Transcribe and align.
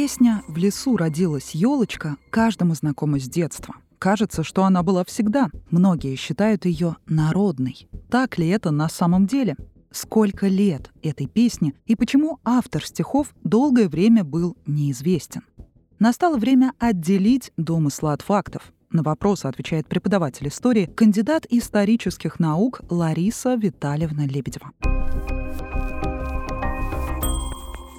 Песня 0.00 0.44
«В 0.46 0.56
лесу 0.56 0.96
родилась 0.96 1.56
елочка» 1.56 2.18
каждому 2.30 2.76
знакома 2.76 3.18
с 3.18 3.24
детства. 3.24 3.74
Кажется, 3.98 4.44
что 4.44 4.62
она 4.62 4.84
была 4.84 5.04
всегда. 5.04 5.50
Многие 5.72 6.14
считают 6.14 6.66
ее 6.66 6.94
народной. 7.08 7.88
Так 8.08 8.38
ли 8.38 8.46
это 8.46 8.70
на 8.70 8.88
самом 8.88 9.26
деле? 9.26 9.56
Сколько 9.90 10.46
лет 10.46 10.92
этой 11.02 11.26
песне 11.26 11.74
и 11.84 11.96
почему 11.96 12.38
автор 12.44 12.86
стихов 12.86 13.34
долгое 13.42 13.88
время 13.88 14.22
был 14.22 14.56
неизвестен? 14.66 15.42
Настало 15.98 16.36
время 16.36 16.74
отделить 16.78 17.50
домыслы 17.56 18.12
от 18.12 18.22
фактов. 18.22 18.72
На 18.92 19.02
вопросы 19.02 19.46
отвечает 19.46 19.88
преподаватель 19.88 20.46
истории, 20.46 20.86
кандидат 20.86 21.44
исторических 21.50 22.38
наук 22.38 22.82
Лариса 22.88 23.56
Витальевна 23.56 24.26
Лебедева. 24.26 24.70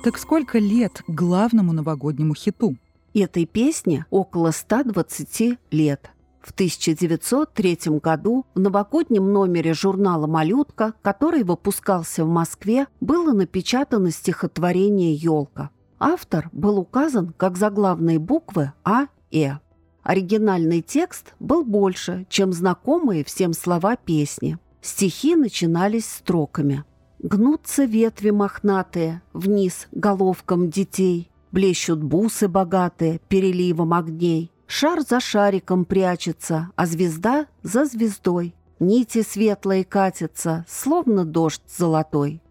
Так 0.01 0.17
сколько 0.17 0.59
лет 0.59 1.03
главному 1.07 1.73
новогоднему 1.73 2.33
хиту? 2.33 2.77
Этой 3.13 3.45
песне 3.45 4.05
около 4.09 4.51
120 4.51 5.59
лет. 5.71 6.11
В 6.41 6.51
1903 6.51 7.99
году 8.01 8.45
в 8.55 8.59
новогоднем 8.61 9.33
номере 9.33 9.73
журнала 9.73 10.25
«Малютка», 10.25 10.93
который 11.01 11.43
выпускался 11.43 12.23
в 12.23 12.29
Москве, 12.29 12.87
было 13.01 13.33
напечатано 13.33 14.11
стихотворение 14.11 15.13
«Елка». 15.13 15.69
Автор 15.99 16.49
был 16.53 16.79
указан 16.79 17.33
как 17.35 17.57
заглавные 17.57 18.19
буквы 18.19 18.71
А, 18.85 19.07
Э. 19.33 19.57
Оригинальный 20.03 20.81
текст 20.81 21.33
был 21.41 21.65
больше, 21.65 22.25
чем 22.29 22.53
знакомые 22.53 23.25
всем 23.25 23.51
слова 23.51 23.97
песни. 23.97 24.57
Стихи 24.81 25.35
начинались 25.35 26.09
строками. 26.09 26.85
«Гнутся 27.21 27.83
ветви 27.83 28.29
мохнатые 28.29 29.21
вниз 29.33 29.87
головкам 29.91 30.69
детей, 30.69 31.29
блещут 31.51 32.01
бусы 32.01 32.47
богатые 32.47 33.19
переливом 33.27 33.93
огней, 33.93 34.51
шар 34.67 35.01
за 35.01 35.19
шариком 35.19 35.83
прячется, 35.83 36.69
а 36.77 36.85
звезда 36.85 37.47
за 37.61 37.83
звездой. 37.83 38.55
Нити 38.79 39.21
светлые 39.21 39.83
катятся, 39.83 40.65
словно 40.69 41.25
дождь 41.25 41.61
золотой. 41.67 42.41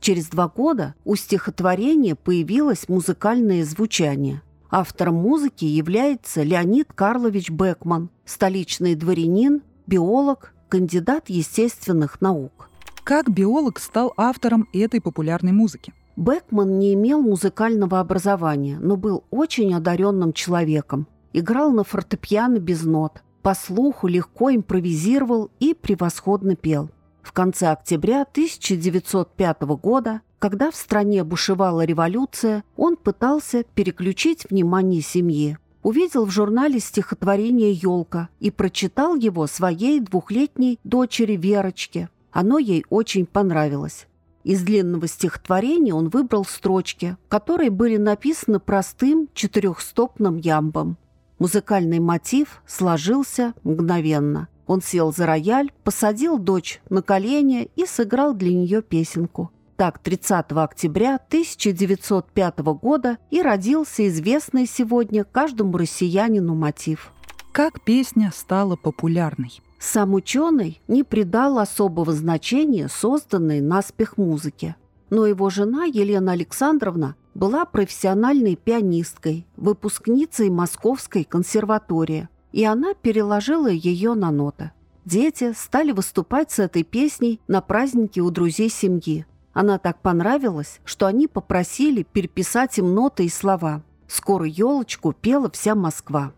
Через 0.00 0.28
два 0.28 0.48
года 0.48 0.94
у 1.04 1.14
стихотворения 1.14 2.14
появилось 2.14 2.88
музыкальное 2.88 3.62
звучание. 3.64 4.40
Автором 4.70 5.16
музыки 5.16 5.66
является 5.66 6.42
Леонид 6.42 6.92
Карлович 6.94 7.50
Бекман, 7.50 8.08
столичный 8.24 8.94
дворянин, 8.94 9.60
биолог, 9.86 10.54
кандидат 10.70 11.28
естественных 11.28 12.22
наук. 12.22 12.70
Как 13.08 13.30
биолог 13.30 13.78
стал 13.78 14.12
автором 14.18 14.68
этой 14.74 15.00
популярной 15.00 15.52
музыки? 15.52 15.94
Бекман 16.16 16.78
не 16.78 16.92
имел 16.92 17.22
музыкального 17.22 18.00
образования, 18.00 18.78
но 18.82 18.98
был 18.98 19.24
очень 19.30 19.72
одаренным 19.72 20.34
человеком. 20.34 21.06
Играл 21.32 21.72
на 21.72 21.84
фортепиано 21.84 22.58
без 22.58 22.82
нот, 22.82 23.22
по 23.40 23.54
слуху 23.54 24.08
легко 24.08 24.50
импровизировал 24.50 25.50
и 25.58 25.72
превосходно 25.72 26.54
пел. 26.54 26.90
В 27.22 27.32
конце 27.32 27.68
октября 27.68 28.26
1905 28.30 29.62
года, 29.62 30.20
когда 30.38 30.70
в 30.70 30.76
стране 30.76 31.24
бушевала 31.24 31.86
революция, 31.86 32.62
он 32.76 32.96
пытался 32.96 33.64
переключить 33.74 34.44
внимание 34.50 35.00
семьи. 35.00 35.56
Увидел 35.82 36.26
в 36.26 36.30
журнале 36.30 36.78
стихотворение 36.78 37.72
«Елка» 37.72 38.28
и 38.38 38.50
прочитал 38.50 39.14
его 39.16 39.46
своей 39.46 39.98
двухлетней 40.00 40.78
дочери 40.84 41.36
Верочке. 41.36 42.10
Оно 42.40 42.58
ей 42.58 42.84
очень 42.88 43.26
понравилось. 43.26 44.06
Из 44.44 44.62
длинного 44.62 45.08
стихотворения 45.08 45.92
он 45.92 46.08
выбрал 46.08 46.44
строчки, 46.44 47.16
которые 47.28 47.70
были 47.70 47.96
написаны 47.96 48.60
простым 48.60 49.28
четырехстопным 49.34 50.36
ямбом. 50.36 50.96
Музыкальный 51.40 51.98
мотив 51.98 52.62
сложился 52.64 53.54
мгновенно– 53.64 54.46
он 54.68 54.82
сел 54.82 55.12
за 55.12 55.26
рояль, 55.26 55.72
посадил 55.82 56.38
дочь 56.38 56.80
на 56.90 57.02
колени 57.02 57.70
и 57.74 57.86
сыграл 57.86 58.34
для 58.34 58.52
нее 58.52 58.82
песенку. 58.82 59.50
Так, 59.76 59.98
30 59.98 60.52
октября 60.52 61.16
1905 61.16 62.58
года 62.58 63.18
и 63.30 63.42
родился 63.42 64.06
известный 64.06 64.66
сегодня 64.66 65.24
каждому 65.24 65.76
россиянину 65.76 66.54
мотив. 66.54 67.12
Как 67.50 67.80
песня 67.80 68.30
стала 68.32 68.76
популярной? 68.76 69.60
Сам 69.78 70.14
ученый 70.14 70.80
не 70.88 71.04
придал 71.04 71.58
особого 71.58 72.12
значения 72.12 72.88
созданной 72.88 73.60
наспех 73.60 74.16
музыке. 74.16 74.76
Но 75.10 75.26
его 75.26 75.50
жена 75.50 75.84
Елена 75.84 76.32
Александровна 76.32 77.16
была 77.34 77.64
профессиональной 77.64 78.56
пианисткой, 78.56 79.46
выпускницей 79.56 80.50
Московской 80.50 81.24
консерватории– 81.24 82.28
и 82.52 82.64
она 82.64 82.94
переложила 82.94 83.68
ее 83.68 84.14
на 84.14 84.30
ноты. 84.30 84.72
Дети 85.04 85.52
стали 85.52 85.92
выступать 85.92 86.50
с 86.50 86.58
этой 86.58 86.82
песней 86.82 87.40
на 87.48 87.60
празднике 87.60 88.20
у 88.20 88.30
друзей 88.30 88.68
семьи. 88.68 89.26
Она 89.52 89.78
так 89.78 90.00
понравилась, 90.02 90.80
что 90.84 91.06
они 91.06 91.26
попросили 91.26 92.02
переписать 92.02 92.78
им 92.78 92.94
ноты 92.94 93.24
и 93.24 93.28
слова. 93.28 93.82
Скоро 94.06 94.46
елочку 94.46 95.12
пела 95.12 95.50
вся 95.50 95.74
Москва. 95.74 96.32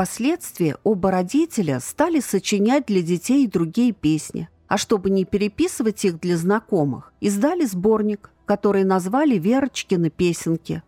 Впоследствии 0.00 0.76
оба 0.82 1.10
родителя 1.10 1.78
стали 1.78 2.20
сочинять 2.20 2.86
для 2.86 3.02
детей 3.02 3.46
другие 3.46 3.92
песни. 3.92 4.48
А 4.66 4.78
чтобы 4.78 5.10
не 5.10 5.26
переписывать 5.26 6.06
их 6.06 6.18
для 6.18 6.38
знакомых, 6.38 7.12
издали 7.20 7.66
сборник, 7.66 8.30
который 8.46 8.84
назвали 8.84 9.36
«Верочкины 9.36 10.08
песенки». 10.08 10.82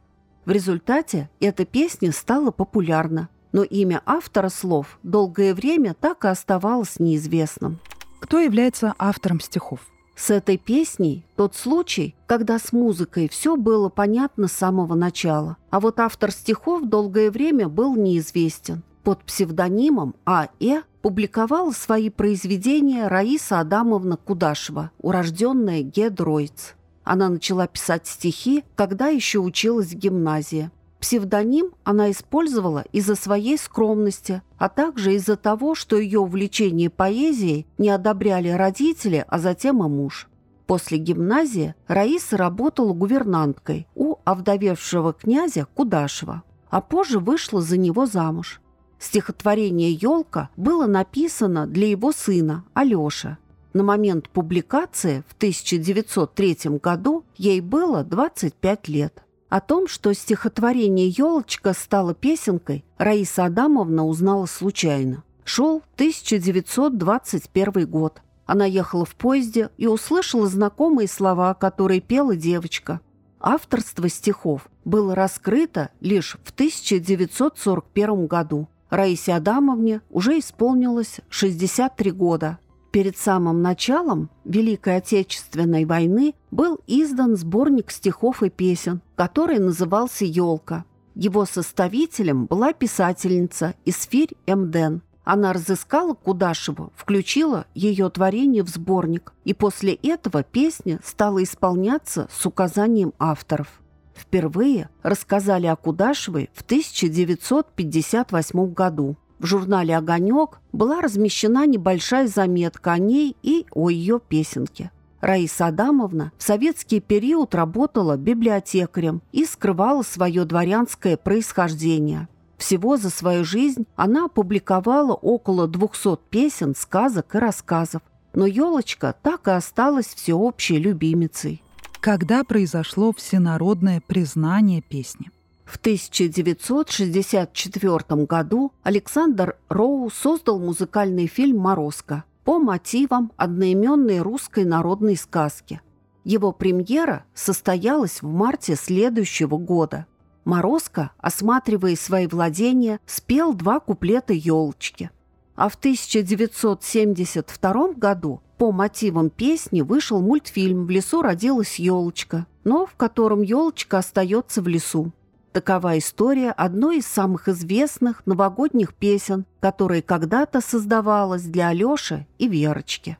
В 0.47 0.51
результате 0.51 1.29
эта 1.41 1.67
песня 1.67 2.11
стала 2.11 2.53
популярна, 2.53 3.29
но 3.53 3.65
имя 3.65 4.01
автора 4.07 4.49
слов 4.49 4.99
долгое 5.03 5.53
время 5.53 5.93
так 5.93 6.25
и 6.25 6.29
оставалось 6.29 6.99
неизвестным. 6.99 7.81
Кто 8.19 8.39
является 8.41 8.95
автором 8.99 9.41
стихов? 9.41 9.81
С 10.17 10.31
этой 10.31 10.57
песней 10.57 11.27
тот 11.37 11.55
случай, 11.55 12.15
когда 12.27 12.59
с 12.59 12.73
музыкой 12.73 13.29
все 13.29 13.57
было 13.57 13.91
понятно 13.91 14.49
с 14.49 14.53
самого 14.53 14.95
начала, 14.95 15.59
а 15.69 15.81
вот 15.81 16.01
автор 16.01 16.31
стихов 16.31 16.89
долгое 16.89 17.31
время 17.31 17.69
был 17.69 17.95
неизвестен. 17.95 18.83
Под 19.05 19.25
псевдонимом 19.25 20.15
А.Э. 20.25 20.83
публиковала 21.03 21.73
свои 21.73 22.09
произведения 22.09 23.09
Раиса 23.09 23.59
Адамовна 23.59 24.17
Кудашева, 24.17 24.93
урожденная 25.01 25.83
Гедройц. 25.83 26.75
Она 27.03 27.29
начала 27.29 27.67
писать 27.67 28.07
стихи, 28.07 28.65
когда 28.77 29.09
еще 29.09 29.41
училась 29.41 29.89
в 29.89 29.95
гимназии. 29.95 30.71
Псевдоним 31.01 31.73
она 31.83 32.13
использовала 32.13 32.85
из-за 32.93 33.17
своей 33.17 33.59
скромности, 33.59 34.41
а 34.57 34.69
также 34.69 35.15
из-за 35.15 35.35
того, 35.35 35.75
что 35.75 35.99
ее 35.99 36.21
увлечение 36.21 36.91
поэзией 36.91 37.67
не 37.79 37.91
одобряли 37.91 38.51
родители, 38.51 39.25
а 39.27 39.41
затем 39.41 39.85
и 39.85 39.89
муж. 39.89 40.29
После 40.69 40.99
гимназии 40.99 41.75
Раиса 41.89 42.37
работала 42.37 42.93
гувернанткой 42.93 43.89
у 43.97 44.19
овдовевшего 44.25 45.13
князя 45.13 45.67
Кудашева, 45.75 46.45
а 46.71 46.81
позже 46.81 47.19
вышла 47.19 47.61
за 47.61 47.77
него 47.77 48.07
замуж. 48.07 48.62
Стихотворение 49.03 49.93
«Елка» 49.93 50.49
было 50.57 50.87
написано 50.87 51.67
для 51.67 51.89
его 51.89 52.13
сына 52.13 52.65
Алёши. 52.73 53.37
На 53.73 53.83
момент 53.83 54.29
публикации 54.29 55.25
в 55.29 55.35
1903 55.35 56.79
году 56.81 57.25
ей 57.37 57.61
было 57.61 58.05
25 58.05 58.87
лет. 58.87 59.25
О 59.49 59.61
том, 59.61 59.89
что 59.89 60.13
стихотворение 60.13 61.09
«Елочка» 61.09 61.73
стало 61.73 62.15
песенкой, 62.15 62.85
Раиса 62.97 63.47
Адамовна 63.47 64.07
узнала 64.07 64.47
случайно. 64.47 65.25
Шел 65.43 65.83
1921 65.97 67.89
год. 67.89 68.23
Она 68.47 68.67
ехала 68.67 69.05
в 69.05 69.17
поезде 69.17 69.71
и 69.79 69.89
услышала 69.89 70.47
знакомые 70.47 71.09
слова, 71.09 71.55
которые 71.55 72.01
пела 72.01 72.37
девочка. 72.37 73.01
Авторство 73.41 74.09
стихов 74.09 74.69
было 74.85 75.17
раскрыто 75.17 75.91
лишь 76.01 76.39
в 76.45 76.53
1941 76.53 78.27
году. 78.29 78.69
Раисе 78.93 79.33
Адамовне 79.33 80.03
уже 80.11 80.39
исполнилось 80.39 81.21
63 81.31 82.11
года. 82.11 82.59
Перед 82.91 83.17
самым 83.17 83.63
началом 83.63 84.29
Великой 84.45 84.99
Отечественной 84.99 85.87
войны 85.87 86.35
был 86.51 86.79
издан 86.87 87.37
сборник 87.37 87.91
стихов 87.91 88.43
и 88.43 88.51
песен, 88.51 89.01
который 89.17 89.59
назывался 89.61 90.27
«Елка». 90.27 90.85
Его 91.15 91.47
составителем 91.47 92.45
была 92.45 92.75
писательница 92.75 93.75
Исфирь 93.87 94.37
Эмден. 94.47 95.01
Она 95.25 95.55
разыскала 95.55 96.13
Кудашеву, 96.13 96.93
включила 96.95 97.65
ее 97.75 98.11
творение 98.11 98.63
в 98.63 98.69
сборник, 98.69 99.33
и 99.47 99.55
после 99.55 99.95
этого 99.95 100.43
песня 100.43 101.01
стала 101.03 101.43
исполняться 101.43 102.29
с 102.31 102.45
указанием 102.45 103.15
авторов. 103.19 103.82
Впервые 104.15 104.89
рассказали 105.03 105.67
о 105.67 105.77
Кудашевой 105.77 106.51
в 106.55 106.63
1958 106.63 108.73
году. 108.73 109.17
В 109.39 109.47
журнале 109.47 109.97
«Огонек» 109.97 110.61
была 110.73 111.01
размещена 111.01 111.67
небольшая 111.67 112.29
заметка 112.29 112.93
о 112.93 112.99
ней 112.99 113.37
и 113.43 113.67
о 113.73 113.91
ее 113.91 114.21
песенке. 114.21 114.93
Раиса 115.21 115.67
Адамовна 115.67 116.33
в 116.37 116.43
советский 116.43 117.01
период 117.01 117.55
работала 117.55 118.17
библиотекарем 118.17 119.23
и 119.31 119.45
скрывала 119.45 120.03
свое 120.03 120.45
дворянское 120.45 121.17
происхождение. 121.17 122.29
Всего 122.57 122.97
за 122.97 123.11
свою 123.11 123.45
жизнь 123.45 123.87
она 123.97 124.27
опубликовала 124.27 125.15
около 125.15 125.67
200 125.67 126.19
песен, 126.31 126.75
сказок 126.77 127.35
и 127.35 127.39
рассказов. 127.39 128.03
Но 128.35 128.47
елочка 128.47 129.15
так 129.23 129.49
и 129.49 129.51
осталась 129.51 130.07
всеобщей 130.07 130.79
любимицей. 130.79 131.63
Когда 132.03 132.43
произошло 132.43 133.13
всенародное 133.13 134.03
признание 134.05 134.83
песни? 134.83 135.31
В 135.65 135.77
1964 135.77 138.25
году 138.25 138.73
Александр 138.83 139.57
Роу 139.69 140.11
создал 140.11 140.59
музыкальный 140.59 141.29
фильм 141.29 141.59
«Морозко» 141.59 142.25
по 142.43 142.59
мотивам 142.59 143.31
одноименной 143.37 144.19
русской 144.19 144.65
народной 144.65 145.17
сказки. 145.17 145.81
Его 146.25 146.51
премьера 146.51 147.25
состоялась 147.35 148.21
в 148.21 148.27
марте 148.27 148.75
следующего 148.75 149.57
года. 149.57 150.07
Морозко, 150.45 151.13
осматривая 151.19 151.95
свои 151.95 152.27
владения, 152.27 152.99
спел 153.07 153.55
два 153.55 153.79
куплета 153.79 154.33
«Елочки». 154.33 155.13
А 155.55 155.69
в 155.69 155.77
1972 155.77 157.93
году 157.93 158.43
по 158.63 158.71
мотивам 158.71 159.29
песни 159.29 159.81
вышел 159.81 160.21
мультфильм 160.21 160.87
«В 160.87 160.91
лесу 160.91 161.21
родилась 161.21 161.81
елочка», 161.81 162.47
но 162.63 162.87
в 162.87 162.95
котором 162.95 163.43
елочка 163.43 163.99
остается 163.99 164.63
в 164.63 164.69
лесу. 164.69 165.11
Такова 165.51 165.99
история 165.99 166.53
одной 166.53 166.99
из 166.99 167.09
самых 167.09 167.49
известных 167.49 168.25
новогодних 168.25 168.95
песен, 168.95 169.47
которая 169.59 170.01
когда-то 170.01 170.61
создавалась 170.61 171.43
для 171.43 171.71
Алёши 171.71 172.29
и 172.39 172.47
Верочки. 172.47 173.19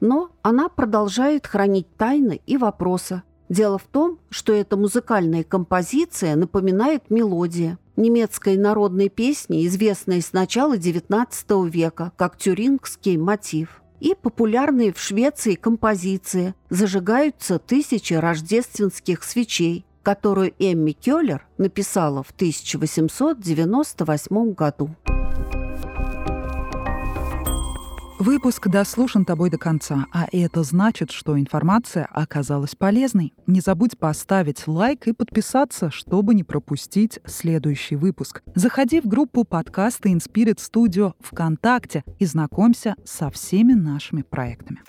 Но 0.00 0.32
она 0.42 0.68
продолжает 0.68 1.46
хранить 1.46 1.86
тайны 1.96 2.40
и 2.44 2.56
вопросы. 2.56 3.22
Дело 3.48 3.78
в 3.78 3.84
том, 3.84 4.18
что 4.28 4.52
эта 4.52 4.76
музыкальная 4.76 5.44
композиция 5.44 6.34
напоминает 6.34 7.10
мелодия 7.10 7.78
немецкой 7.94 8.56
народной 8.56 9.08
песни, 9.08 9.68
известной 9.68 10.20
с 10.20 10.32
начала 10.32 10.76
XIX 10.76 11.68
века 11.68 12.10
как 12.16 12.36
тюрингский 12.36 13.16
мотив. 13.18 13.79
И 14.00 14.14
популярные 14.14 14.92
в 14.92 14.98
Швеции 14.98 15.54
композиции 15.54 16.54
«Зажигаются 16.70 17.58
тысячи 17.58 18.14
рождественских 18.14 19.22
свечей», 19.22 19.84
которую 20.02 20.54
Эмми 20.58 20.92
Келлер 20.92 21.46
написала 21.58 22.22
в 22.22 22.30
1898 22.30 24.54
году. 24.54 24.88
Выпуск 28.20 28.68
дослушан 28.68 29.24
тобой 29.24 29.48
до 29.48 29.56
конца, 29.56 30.04
а 30.12 30.26
это 30.30 30.62
значит, 30.62 31.10
что 31.10 31.40
информация 31.40 32.04
оказалась 32.04 32.74
полезной. 32.74 33.32
Не 33.46 33.60
забудь 33.60 33.98
поставить 33.98 34.68
лайк 34.68 35.08
и 35.08 35.14
подписаться, 35.14 35.90
чтобы 35.90 36.34
не 36.34 36.44
пропустить 36.44 37.18
следующий 37.24 37.96
выпуск. 37.96 38.42
Заходи 38.54 39.00
в 39.00 39.06
группу 39.06 39.44
подкаста 39.44 40.10
Inspirit 40.10 40.58
Studio 40.58 41.14
ВКонтакте 41.20 42.04
и 42.18 42.26
знакомься 42.26 42.94
со 43.06 43.30
всеми 43.30 43.72
нашими 43.72 44.20
проектами. 44.20 44.82